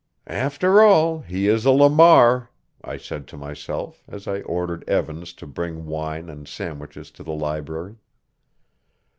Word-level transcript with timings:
"After 0.25 0.81
all, 0.81 1.19
he 1.19 1.47
is 1.47 1.63
a 1.63 1.69
Lamar," 1.69 2.49
I 2.83 2.97
said 2.97 3.27
to 3.27 3.37
myself 3.37 4.03
as 4.07 4.27
I 4.27 4.41
ordered 4.41 4.83
Evans 4.89 5.31
to 5.33 5.45
bring 5.45 5.85
wine 5.85 6.27
and 6.27 6.47
sandwiches 6.47 7.11
to 7.11 7.23
the 7.23 7.35
library. 7.35 7.97